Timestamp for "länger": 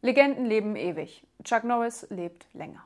2.52-2.84